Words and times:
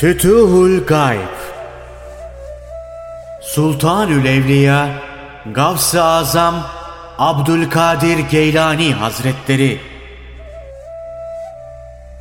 Fütuhul 0.00 0.86
Gayb. 0.86 1.36
Sultanül 3.42 4.24
Evliya 4.24 4.88
Gavs-ı 5.52 6.02
Azam 6.02 6.66
Abdülkadir 7.18 8.18
Geylani 8.18 8.94
Hazretleri. 8.94 9.80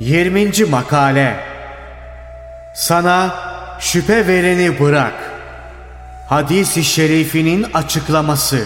20. 0.00 0.64
Makale. 0.70 1.36
Sana 2.74 3.34
şüphe 3.80 4.26
vereni 4.26 4.80
bırak. 4.80 5.14
Hadis-i 6.28 6.84
şerifinin 6.84 7.66
açıklaması. 7.74 8.64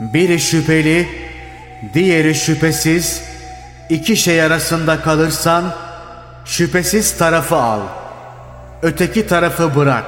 Biri 0.00 0.40
şüpheli, 0.40 1.25
diğeri 1.94 2.34
şüphesiz, 2.34 3.22
iki 3.90 4.16
şey 4.16 4.42
arasında 4.42 5.00
kalırsan, 5.02 5.64
şüphesiz 6.44 7.18
tarafı 7.18 7.56
al, 7.56 7.80
öteki 8.82 9.26
tarafı 9.26 9.74
bırak. 9.74 10.04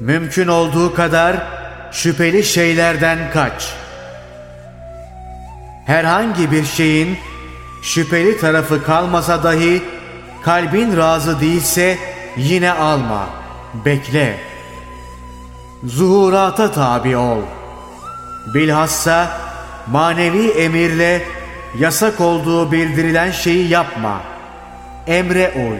Mümkün 0.00 0.48
olduğu 0.48 0.94
kadar 0.94 1.36
şüpheli 1.92 2.44
şeylerden 2.44 3.18
kaç. 3.32 3.74
Herhangi 5.86 6.50
bir 6.50 6.64
şeyin 6.64 7.18
şüpheli 7.82 8.40
tarafı 8.40 8.84
kalmasa 8.84 9.42
dahi, 9.42 9.82
kalbin 10.44 10.96
razı 10.96 11.40
değilse 11.40 11.98
yine 12.36 12.72
alma, 12.72 13.26
bekle. 13.84 14.36
Zuhurata 15.84 16.72
tabi 16.72 17.16
ol.'' 17.16 17.62
Bilhassa 18.46 19.30
manevi 19.86 20.50
emirle 20.50 21.22
yasak 21.78 22.20
olduğu 22.20 22.72
bildirilen 22.72 23.30
şeyi 23.30 23.68
yapma. 23.68 24.20
Emre 25.06 25.52
uy. 25.56 25.78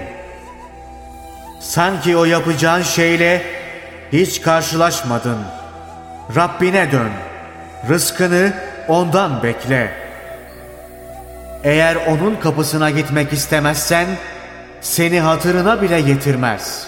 Sanki 1.60 2.16
o 2.16 2.24
yapacağın 2.24 2.82
şeyle 2.82 3.42
hiç 4.12 4.42
karşılaşmadın. 4.42 5.38
Rabbine 6.36 6.92
dön. 6.92 7.10
Rızkını 7.88 8.52
ondan 8.88 9.42
bekle. 9.42 9.92
Eğer 11.64 11.96
onun 11.96 12.36
kapısına 12.36 12.90
gitmek 12.90 13.32
istemezsen 13.32 14.06
seni 14.80 15.20
hatırına 15.20 15.82
bile 15.82 16.00
getirmez. 16.00 16.86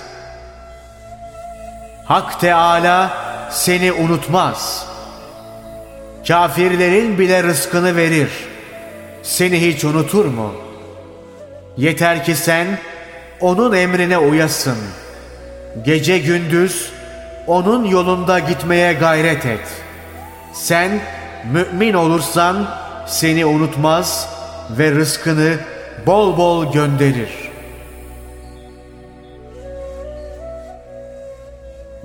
Hak 2.04 2.40
Teala 2.40 3.10
seni 3.50 3.92
unutmaz.'' 3.92 4.93
Kafirlerin 6.28 7.18
bile 7.18 7.42
rızkını 7.42 7.96
verir. 7.96 8.28
Seni 9.22 9.60
hiç 9.60 9.84
unutur 9.84 10.24
mu? 10.24 10.52
Yeter 11.76 12.24
ki 12.24 12.34
sen 12.34 12.78
onun 13.40 13.72
emrine 13.72 14.18
uyasın. 14.18 14.78
Gece 15.84 16.18
gündüz 16.18 16.92
onun 17.46 17.84
yolunda 17.84 18.38
gitmeye 18.38 18.92
gayret 18.92 19.46
et. 19.46 19.66
Sen 20.52 21.00
mümin 21.52 21.94
olursan 21.94 22.66
seni 23.06 23.46
unutmaz 23.46 24.28
ve 24.70 24.90
rızkını 24.90 25.56
bol 26.06 26.36
bol 26.36 26.72
gönderir. 26.72 27.30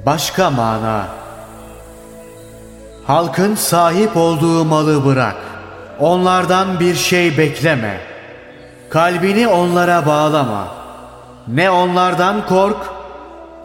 Başka 0.05 0.49
mana 0.49 1.07
Halkın 3.09 3.55
sahip 3.55 4.17
olduğu 4.17 4.65
malı 4.65 5.05
bırak. 5.05 5.35
Onlardan 5.99 6.79
bir 6.79 6.95
şey 6.95 7.37
bekleme. 7.37 7.97
Kalbini 8.89 9.47
onlara 9.47 10.05
bağlama. 10.05 10.67
Ne 11.47 11.69
onlardan 11.69 12.45
kork 12.47 12.77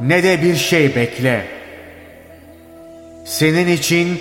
ne 0.00 0.22
de 0.22 0.42
bir 0.42 0.56
şey 0.56 0.96
bekle. 0.96 1.46
Senin 3.24 3.68
için 3.68 4.20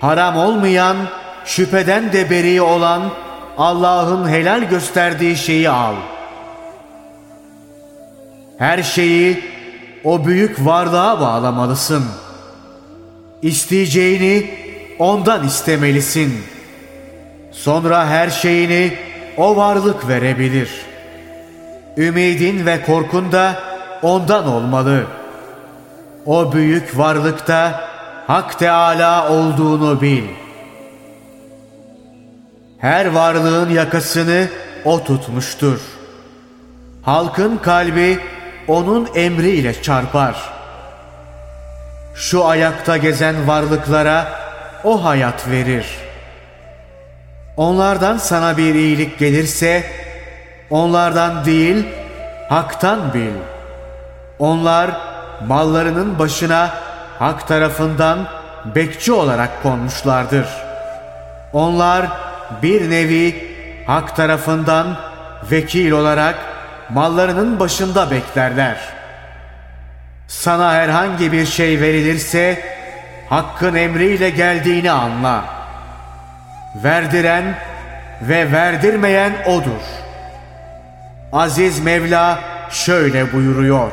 haram 0.00 0.36
olmayan, 0.36 0.96
şüpheden 1.44 2.12
de 2.12 2.30
beri 2.30 2.62
olan 2.62 3.02
Allah'ın 3.58 4.28
helal 4.28 4.62
gösterdiği 4.62 5.36
şeyi 5.36 5.70
al. 5.70 5.94
Her 8.58 8.82
şeyi 8.82 9.44
o 10.04 10.24
büyük 10.24 10.66
varlığa 10.66 11.20
bağlamalısın.'' 11.20 12.23
İsteyeceğini 13.44 14.50
ondan 14.98 15.46
istemelisin. 15.46 16.34
Sonra 17.52 18.06
her 18.06 18.30
şeyini 18.30 18.92
o 19.36 19.56
varlık 19.56 20.08
verebilir. 20.08 20.70
Ümidin 21.96 22.66
ve 22.66 22.82
korkun 22.82 23.32
da 23.32 23.56
ondan 24.02 24.48
olmalı. 24.48 25.06
O 26.26 26.52
büyük 26.52 26.98
varlıkta 26.98 27.88
Hak 28.26 28.58
Teala 28.58 29.30
olduğunu 29.32 30.00
bil. 30.00 30.24
Her 32.78 33.06
varlığın 33.06 33.70
yakasını 33.70 34.48
o 34.84 35.04
tutmuştur. 35.04 35.80
Halkın 37.02 37.56
kalbi 37.56 38.18
onun 38.68 39.08
emriyle 39.14 39.82
çarpar.'' 39.82 40.53
Şu 42.14 42.44
ayakta 42.46 42.96
gezen 42.96 43.48
varlıklara 43.48 44.26
o 44.84 45.04
hayat 45.04 45.48
verir. 45.50 45.86
Onlardan 47.56 48.16
sana 48.16 48.56
bir 48.56 48.74
iyilik 48.74 49.18
gelirse, 49.18 49.84
onlardan 50.70 51.44
değil, 51.44 51.86
haktan 52.48 53.14
bil. 53.14 53.32
Onlar 54.38 54.90
mallarının 55.46 56.18
başına 56.18 56.70
hak 57.18 57.48
tarafından 57.48 58.18
bekçi 58.74 59.12
olarak 59.12 59.62
konmuşlardır. 59.62 60.46
Onlar 61.52 62.06
bir 62.62 62.90
nevi 62.90 63.54
hak 63.86 64.16
tarafından 64.16 64.96
vekil 65.50 65.90
olarak 65.90 66.36
mallarının 66.90 67.60
başında 67.60 68.10
beklerler.'' 68.10 68.93
Sana 70.38 70.72
herhangi 70.72 71.32
bir 71.32 71.46
şey 71.46 71.80
verilirse 71.80 72.62
hakkın 73.28 73.74
emriyle 73.74 74.30
geldiğini 74.30 74.90
anla. 74.90 75.44
Verdiren 76.84 77.58
ve 78.22 78.52
verdirmeyen 78.52 79.32
odur. 79.46 79.82
Aziz 81.32 81.80
Mevla 81.80 82.38
şöyle 82.70 83.32
buyuruyor. 83.32 83.92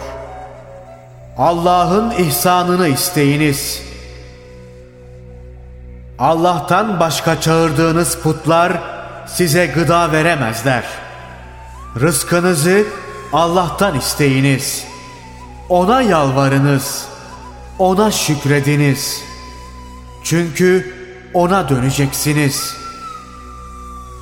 Allah'ın 1.38 2.12
ihsanını 2.12 2.88
isteyiniz. 2.88 3.82
Allah'tan 6.20 7.00
başka 7.00 7.42
çağırdığınız 7.42 8.18
putlar 8.18 8.74
size 9.28 9.66
gıda 9.66 10.12
veremezler. 10.12 10.84
Rızkınızı 12.00 12.84
Allah'tan 13.34 13.98
isteyiniz.'' 13.98 14.91
Ona 15.72 16.02
yalvarınız, 16.02 17.08
ona 17.80 18.12
şükrediniz. 18.12 19.24
Çünkü 20.24 20.94
ona 21.34 21.70
döneceksiniz. 21.70 22.76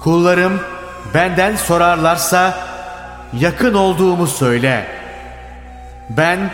Kullarım 0.03 0.61
benden 1.13 1.55
sorarlarsa 1.55 2.57
yakın 3.39 3.73
olduğumu 3.73 4.27
söyle. 4.27 4.87
Ben 6.09 6.51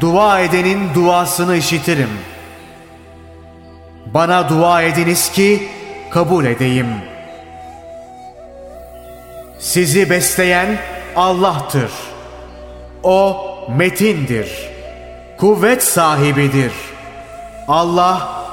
dua 0.00 0.40
edenin 0.40 0.94
duasını 0.94 1.56
işitirim. 1.56 2.10
Bana 4.06 4.48
dua 4.48 4.82
ediniz 4.82 5.32
ki 5.32 5.68
kabul 6.10 6.44
edeyim. 6.44 6.88
Sizi 9.58 10.10
besleyen 10.10 10.78
Allah'tır. 11.16 11.90
O 13.02 13.53
metindir. 13.68 14.48
Kuvvet 15.36 15.82
sahibidir. 15.82 16.72
Allah 17.68 18.44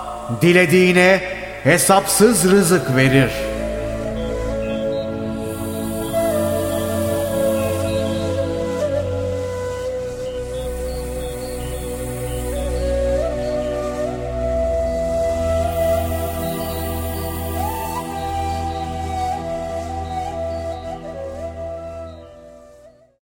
dilediğine 0.41 1.21
hesapsız 1.63 2.51
rızık 2.51 2.95
verir.'' 2.95 3.50